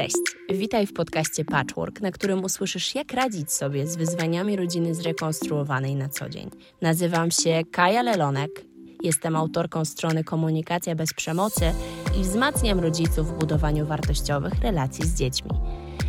[0.00, 0.16] Cześć,
[0.58, 6.08] witaj w podcaście Patchwork, na którym usłyszysz, jak radzić sobie z wyzwaniami rodziny zrekonstruowanej na
[6.08, 6.50] co dzień.
[6.82, 8.64] Nazywam się Kaja Lelonek,
[9.02, 11.72] jestem autorką strony Komunikacja bez przemocy
[12.20, 15.50] i wzmacniam rodziców w budowaniu wartościowych relacji z dziećmi.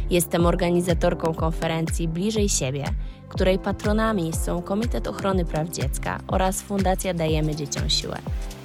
[0.10, 2.86] Jestem organizatorką konferencji Bliżej Siebie,
[3.30, 8.18] której patronami są Komitet Ochrony Praw Dziecka oraz Fundacja Dajemy Dzieciom Siłę.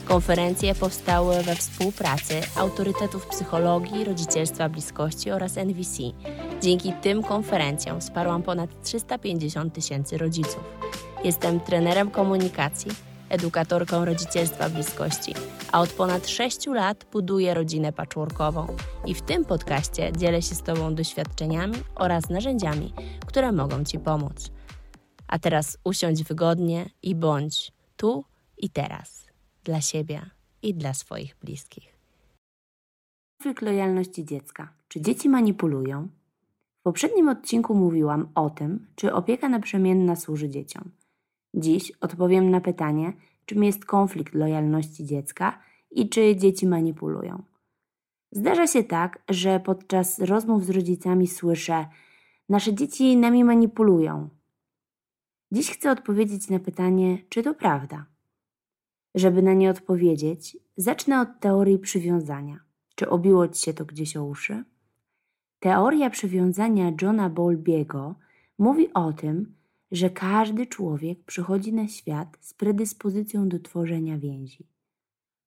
[0.07, 6.03] Konferencje powstały we współpracy autorytetów psychologii, rodzicielstwa bliskości oraz NVC.
[6.62, 10.64] Dzięki tym konferencjom wsparłam ponad 350 tysięcy rodziców.
[11.25, 12.90] Jestem trenerem komunikacji,
[13.29, 15.34] edukatorką rodzicielstwa bliskości,
[15.72, 18.67] a od ponad 6 lat buduję rodzinę patchworkową
[19.07, 22.93] i w tym podcaście dzielę się z Tobą doświadczeniami oraz narzędziami,
[23.26, 24.50] które mogą Ci pomóc.
[25.29, 28.25] A teraz usiądź wygodnie i bądź tu
[28.59, 29.25] i teraz
[29.66, 30.30] dla siebie
[30.62, 31.96] i dla swoich bliskich.
[33.38, 34.72] Konflikt lojalności dziecka.
[34.89, 36.08] Czy dzieci manipulują?
[36.81, 40.91] W poprzednim odcinku mówiłam o tym, czy opieka naprzemienna służy dzieciom.
[41.55, 43.12] Dziś odpowiem na pytanie,
[43.47, 47.42] czym jest konflikt lojalności dziecka i czy dzieci manipulują.
[48.33, 51.86] Zdarza się tak, że podczas rozmów z rodzicami słyszę:
[52.48, 54.28] Nasze dzieci nami manipulują.
[55.53, 58.16] Dziś chcę odpowiedzieć na pytanie, czy to prawda.
[59.17, 62.61] Żeby na nie odpowiedzieć, zacznę od teorii przywiązania.
[62.95, 64.64] Czy obiło ci się to gdzieś o uszy?
[65.61, 68.14] Teoria przywiązania Johna Bowlbiego
[68.58, 69.55] mówi o tym,
[69.92, 74.67] że każdy człowiek przychodzi na świat z predyspozycją do tworzenia więzi.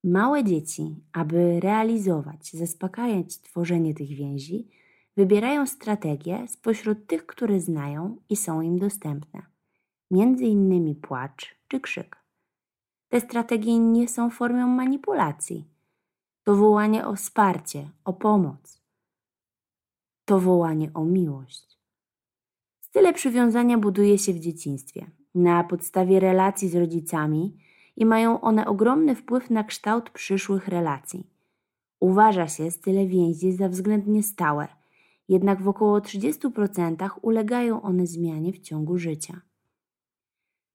[0.04, 4.68] Małe dzieci, aby realizować, zaspokajać tworzenie tych więzi,
[5.18, 9.42] wybierają strategie spośród tych, które znają i są im dostępne,
[10.12, 12.19] między innymi płacz czy krzyk.
[13.10, 15.68] Te strategie nie są formą manipulacji.
[16.44, 18.82] To wołanie o wsparcie, o pomoc.
[20.26, 21.80] To wołanie o miłość.
[22.80, 27.58] Style przywiązania buduje się w dzieciństwie, na podstawie relacji z rodzicami
[27.96, 31.28] i mają one ogromny wpływ na kształt przyszłych relacji.
[32.00, 34.68] Uważa się style więzi za względnie stałe,
[35.30, 39.42] jednak w około 30% ulegają one zmianie w ciągu życia.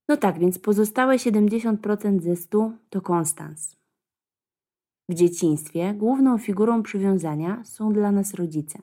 [0.08, 3.76] No tak, więc pozostałe 70% ze 100 to konstans.
[5.08, 8.78] W dzieciństwie główną figurą przywiązania są dla nas rodzice.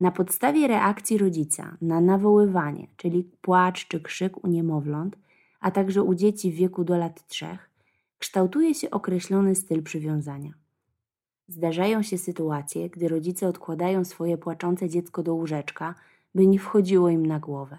[0.00, 5.16] Na podstawie reakcji rodzica na nawoływanie, czyli płacz czy krzyk u niemowląt,
[5.60, 7.70] a także u dzieci w wieku do lat trzech,
[8.18, 10.52] kształtuje się określony styl przywiązania.
[11.48, 15.94] Zdarzają się sytuacje, gdy rodzice odkładają swoje płaczące dziecko do łóżeczka,
[16.34, 17.78] by nie wchodziło im na głowę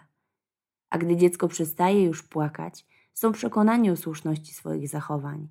[0.93, 5.47] a gdy dziecko przestaje już płakać, są przekonani o słuszności swoich zachowań.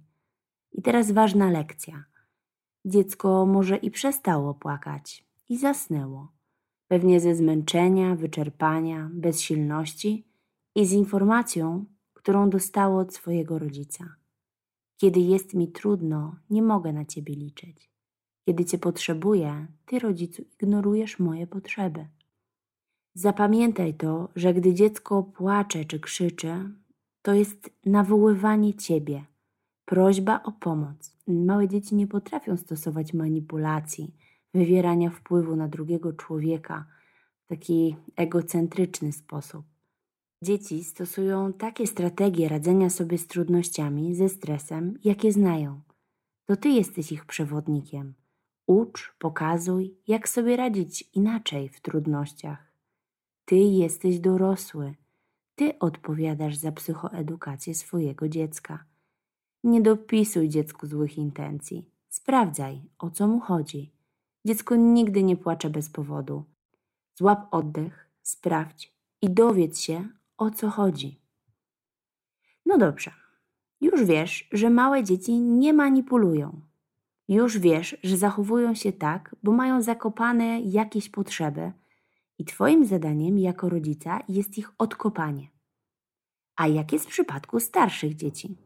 [0.72, 2.04] I teraz ważna lekcja.
[2.84, 6.32] Dziecko może i przestało płakać i zasnęło,
[6.88, 10.26] pewnie ze zmęczenia, wyczerpania, bezsilności
[10.74, 14.16] i z informacją, którą dostało od swojego rodzica.
[14.96, 17.90] Kiedy jest mi trudno, nie mogę na ciebie liczyć.
[18.46, 22.06] Kiedy cię potrzebuję, ty, rodzicu, ignorujesz moje potrzeby.
[23.14, 26.70] Zapamiętaj to, że gdy dziecko płacze czy krzyczy,
[27.22, 29.24] to jest nawoływanie ciebie,
[29.84, 31.16] prośba o pomoc.
[31.26, 34.14] Małe dzieci nie potrafią stosować manipulacji,
[34.54, 36.86] wywierania wpływu na drugiego człowieka
[37.44, 39.64] w taki egocentryczny sposób.
[40.42, 45.80] Dzieci stosują takie strategie radzenia sobie z trudnościami, ze stresem, jakie znają.
[46.46, 48.14] To ty jesteś ich przewodnikiem.
[48.66, 52.71] Ucz, pokazuj, jak sobie radzić inaczej w trudnościach.
[53.44, 54.94] Ty jesteś dorosły.
[55.54, 58.84] Ty odpowiadasz za psychoedukację swojego dziecka.
[59.64, 61.90] Nie dopisuj dziecku złych intencji.
[62.08, 63.92] Sprawdzaj, o co mu chodzi.
[64.44, 66.44] Dziecko nigdy nie płacze bez powodu.
[67.14, 71.20] Złap oddech, sprawdź i dowiedz się, o co chodzi.
[72.66, 73.10] No dobrze.
[73.80, 76.60] Już wiesz, że małe dzieci nie manipulują.
[77.28, 81.72] Już wiesz, że zachowują się tak, bo mają zakopane jakieś potrzeby
[82.42, 85.48] i Twoim zadaniem jako rodzica jest ich odkopanie.
[86.56, 88.56] A jak jest w przypadku starszych dzieci?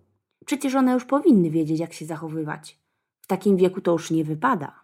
[0.46, 2.81] Przecież one już powinny wiedzieć, jak się zachowywać.
[3.20, 4.81] W takim wieku to już nie wypada.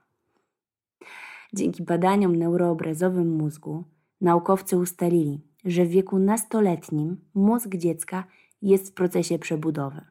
[1.53, 3.85] Dzięki badaniom neuroobrazowym mózgu
[4.21, 8.25] naukowcy ustalili, że w wieku nastoletnim mózg dziecka
[8.63, 10.05] jest w procesie przebudowy,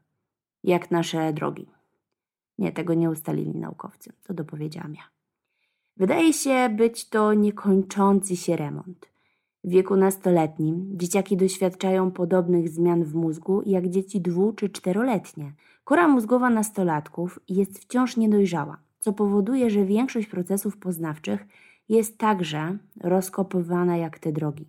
[0.63, 1.67] jak nasze drogi.
[2.57, 5.20] Nie, tego nie ustalili naukowcy, to dopowiedziałam ja.
[5.97, 9.11] Wydaje się być to niekończący się remont.
[9.63, 15.53] W wieku nastoletnim dzieciaki doświadczają podobnych zmian w mózgu jak dzieci dwu- czy czteroletnie.
[15.83, 21.45] Kora mózgowa nastolatków jest wciąż niedojrzała, co powoduje, że większość procesów poznawczych
[21.89, 24.65] jest także rozkopywana jak te drogi.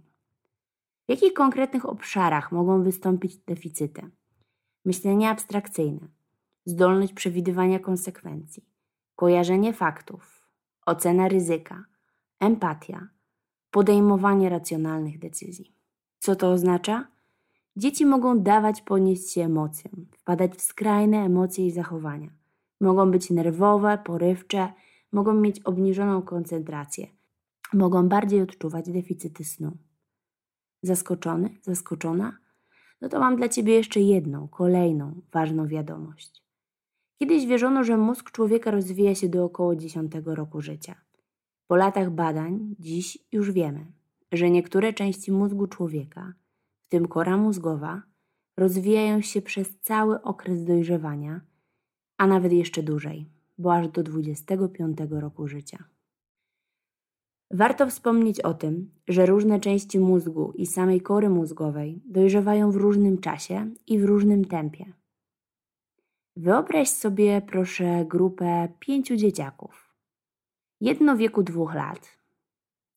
[1.07, 4.03] W jakich konkretnych obszarach mogą wystąpić deficyty?
[4.85, 6.09] Myślenie abstrakcyjne,
[6.65, 8.65] zdolność przewidywania konsekwencji,
[9.17, 10.42] kojarzenie faktów,
[10.87, 11.85] ocena ryzyka,
[12.41, 13.09] empatia,
[13.71, 15.75] podejmowanie racjonalnych decyzji.
[16.19, 17.09] Co to oznacza?
[17.77, 22.31] Dzieci mogą dawać ponieść się emocjom, wpadać w skrajne emocje i zachowania.
[22.81, 24.73] Mogą być nerwowe, porywcze,
[25.13, 27.07] mogą mieć obniżoną koncentrację,
[27.73, 29.77] mogą bardziej odczuwać deficyty snu.
[30.83, 32.39] Zaskoczony, zaskoczona?
[33.01, 36.42] No to mam dla Ciebie jeszcze jedną, kolejną ważną wiadomość.
[37.23, 40.95] Kiedyś wierzono, że mózg człowieka rozwija się do około 10 roku życia.
[41.67, 43.87] Po latach badań dziś już wiemy,
[44.33, 46.33] że niektóre części mózgu człowieka,
[46.87, 48.03] w tym kora mózgowa,
[48.57, 51.41] rozwijają się przez cały okres dojrzewania,
[52.19, 53.27] a nawet jeszcze dłużej,
[53.59, 55.85] bo aż do 25 roku życia.
[57.51, 63.19] Warto wspomnieć o tym, że różne części mózgu i samej kory mózgowej dojrzewają w różnym
[63.19, 65.02] czasie i w różnym tempie.
[66.37, 69.95] Wyobraź sobie proszę grupę pięciu dzieciaków.
[70.81, 72.19] Jedno wieku dwóch lat,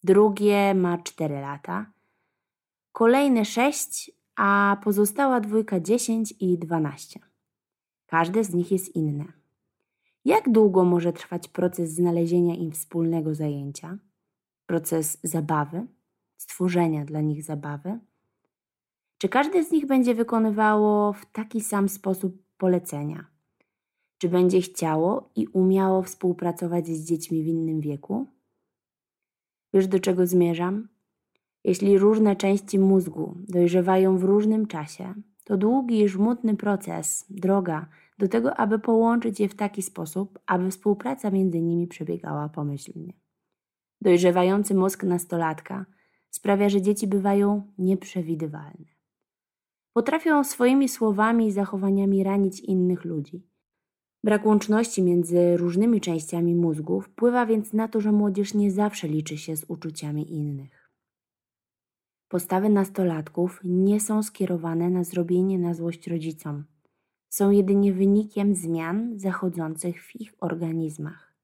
[0.04, 1.92] drugie ma cztery lata,
[2.92, 7.20] kolejne sześć, a pozostała dwójka dziesięć i dwanaście.
[8.06, 9.26] Każde z nich jest inne.
[10.26, 13.98] Jak długo może trwać proces znalezienia im wspólnego zajęcia?
[14.66, 15.88] Proces zabawy,
[16.38, 18.00] stworzenia dla nich zabawy?
[19.18, 23.26] Czy każde z nich będzie wykonywało w taki sam sposób polecenia?
[24.18, 28.28] Czy będzie chciało i umiało współpracować z dziećmi w innym wieku?
[29.74, 30.88] Wiesz, do czego zmierzam?
[31.64, 35.14] Jeśli różne części mózgu dojrzewają w różnym czasie,
[35.44, 37.88] to długi i żmudny proces, droga
[38.18, 43.14] do tego, aby połączyć je w taki sposób, aby współpraca między nimi przebiegała pomyślnie.
[44.02, 45.86] Dojrzewający mózg nastolatka
[46.30, 48.95] sprawia, że dzieci bywają nieprzewidywalne.
[49.98, 53.48] Potrafią swoimi słowami i zachowaniami ranić innych ludzi.
[54.24, 59.38] Brak łączności między różnymi częściami mózgu wpływa więc na to, że młodzież nie zawsze liczy
[59.38, 60.92] się z uczuciami innych.
[62.28, 66.64] Postawy nastolatków nie są skierowane na zrobienie na złość rodzicom.
[67.30, 71.36] Są jedynie wynikiem zmian zachodzących w ich organizmach.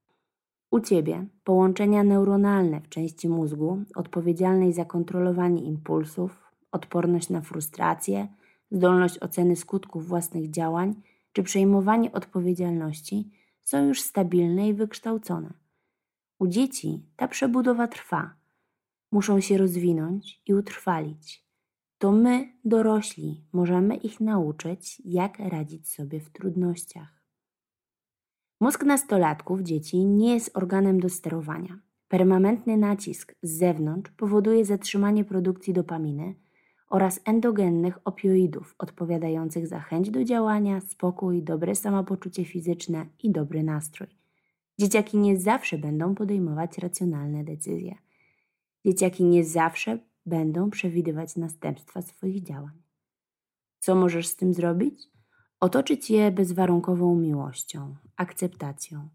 [0.72, 8.28] U ciebie połączenia neuronalne w części mózgu odpowiedzialnej za kontrolowanie impulsów, odporność na frustrację,
[8.72, 10.96] zdolność oceny skutków własnych działań
[11.34, 13.32] czy przejmowanie odpowiedzialności
[13.62, 15.54] są już stabilne i wykształcone.
[16.40, 18.34] U dzieci ta przebudowa trwa.
[19.12, 21.46] Muszą się rozwinąć i utrwalić.
[21.98, 27.22] To my, dorośli, możemy ich nauczyć, jak radzić sobie w trudnościach.
[28.60, 31.80] Mózg nastolatków, dzieci, nie jest organem do sterowania.
[32.08, 36.36] Permanentny nacisk z zewnątrz powoduje zatrzymanie produkcji dopaminy
[36.92, 44.08] oraz endogennych opioidów odpowiadających za chęć do działania, spokój, dobre samopoczucie fizyczne i dobry nastrój.
[44.80, 47.96] Dzieciaki nie zawsze będą podejmować racjonalne decyzje.
[48.86, 52.82] Dzieciaki nie zawsze będą przewidywać następstwa swoich działań.
[53.80, 55.10] Co możesz z tym zrobić?
[55.60, 59.10] Otoczyć je bezwarunkową miłością, akceptacją,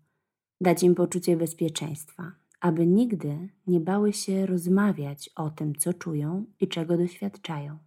[0.60, 6.68] dać im poczucie bezpieczeństwa, aby nigdy nie bały się rozmawiać o tym, co czują i
[6.68, 7.78] czego doświadczają.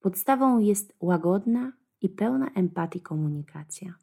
[0.00, 3.94] Podstawą jest łagodna i pełna empatii komunikacja.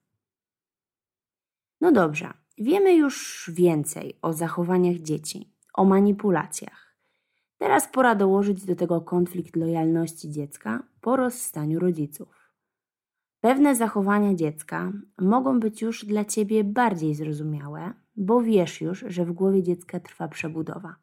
[1.81, 6.95] No dobrze, wiemy już więcej o zachowaniach dzieci, o manipulacjach.
[7.57, 12.38] Teraz pora dołożyć do tego konflikt lojalności dziecka po rozstaniu rodziców.
[13.41, 14.91] Pewne zachowania dziecka
[15.21, 20.27] mogą być już dla ciebie bardziej zrozumiałe, bo wiesz już, że w głowie dziecka trwa
[20.27, 20.95] przebudowa.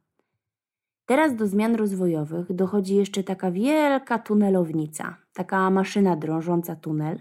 [1.07, 7.21] Teraz do zmian rozwojowych dochodzi jeszcze taka wielka tunelownica, taka maszyna drążąca tunel,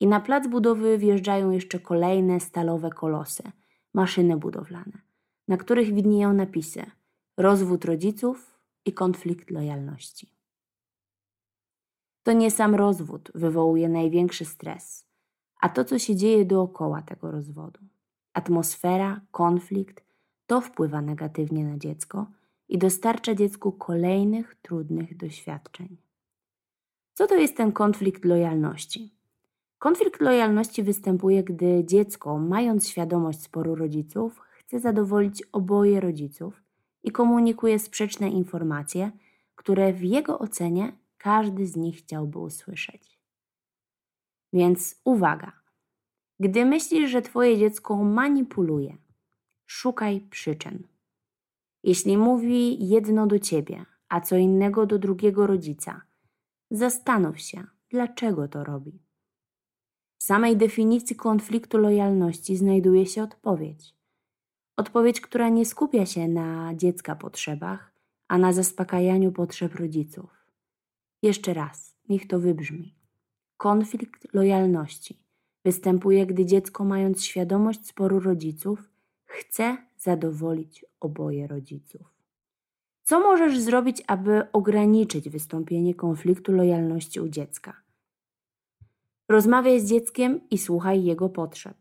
[0.00, 3.42] i na plac budowy wjeżdżają jeszcze kolejne stalowe kolosy,
[3.94, 4.98] maszyny budowlane,
[5.48, 6.82] na których widnieją napisy
[7.36, 10.37] rozwód rodziców i konflikt lojalności.
[12.28, 15.06] To nie sam rozwód wywołuje największy stres,
[15.60, 17.80] a to, co się dzieje dookoła tego rozwodu.
[18.32, 20.04] Atmosfera, konflikt,
[20.46, 22.26] to wpływa negatywnie na dziecko
[22.68, 25.96] i dostarcza dziecku kolejnych trudnych doświadczeń.
[27.14, 29.14] Co to jest ten konflikt lojalności?
[29.78, 36.62] Konflikt lojalności występuje, gdy dziecko, mając świadomość sporu rodziców, chce zadowolić oboje rodziców
[37.02, 39.10] i komunikuje sprzeczne informacje,
[39.54, 43.18] które w jego ocenie każdy z nich chciałby usłyszeć.
[44.52, 45.52] Więc uwaga!
[46.40, 48.96] Gdy myślisz, że Twoje dziecko manipuluje,
[49.66, 50.86] szukaj przyczyn.
[51.82, 56.02] Jeśli mówi jedno do ciebie, a co innego do drugiego rodzica,
[56.70, 59.02] zastanów się, dlaczego to robi.
[60.18, 63.94] W samej definicji konfliktu lojalności znajduje się odpowiedź.
[64.76, 67.92] Odpowiedź, która nie skupia się na dziecka potrzebach,
[68.28, 70.37] a na zaspokajaniu potrzeb rodziców.
[71.22, 72.94] Jeszcze raz, niech to wybrzmi.
[73.56, 75.18] Konflikt lojalności
[75.64, 78.90] występuje, gdy dziecko, mając świadomość sporu rodziców,
[79.24, 82.18] chce zadowolić oboje rodziców.
[83.02, 87.82] Co możesz zrobić, aby ograniczyć wystąpienie konfliktu lojalności u dziecka?
[89.28, 91.76] Rozmawiaj z dzieckiem i słuchaj jego potrzeb.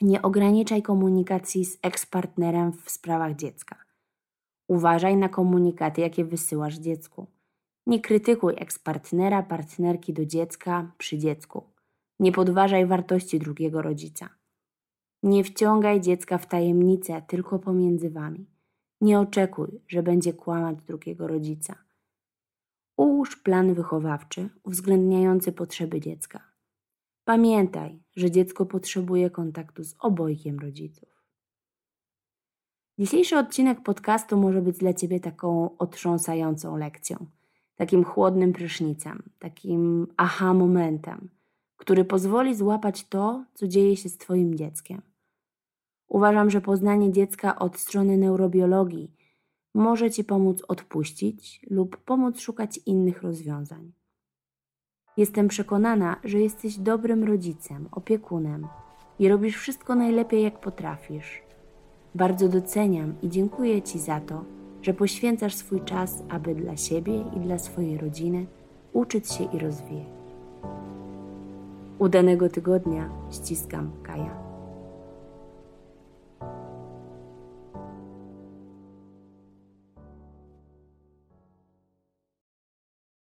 [0.00, 3.76] Nie ograniczaj komunikacji z ekspartnerem w sprawach dziecka.
[4.68, 7.26] Uważaj na komunikaty, jakie wysyłasz dziecku.
[7.86, 11.62] Nie krytykuj ekspartnera, partnerki do dziecka przy dziecku.
[12.20, 14.28] Nie podważaj wartości drugiego rodzica.
[15.22, 18.46] Nie wciągaj dziecka w tajemnicę tylko pomiędzy wami.
[19.00, 21.74] Nie oczekuj, że będzie kłamać drugiego rodzica.
[22.96, 26.40] Ułóż plan wychowawczy uwzględniający potrzeby dziecka.
[27.24, 31.08] Pamiętaj, że dziecko potrzebuje kontaktu z obojgiem rodziców.
[32.98, 37.26] Dzisiejszy odcinek podcastu może być dla Ciebie taką otrząsającą lekcją,
[37.80, 41.28] takim chłodnym prysznicem, takim aha momentem,
[41.76, 45.02] który pozwoli złapać to, co dzieje się z Twoim dzieckiem.
[46.08, 49.12] Uważam, że poznanie dziecka od strony neurobiologii
[49.74, 53.92] może Ci pomóc odpuścić lub pomóc szukać innych rozwiązań.
[55.16, 58.66] Jestem przekonana, że jesteś dobrym rodzicem, opiekunem
[59.18, 61.42] i robisz wszystko najlepiej, jak potrafisz.
[62.14, 64.44] Bardzo doceniam i dziękuję Ci za to,
[64.82, 68.46] że poświęcasz swój czas, aby dla siebie i dla swojej rodziny
[68.92, 70.06] uczyć się i rozwijać.
[71.98, 74.49] Udanego tygodnia ściskam Kaja.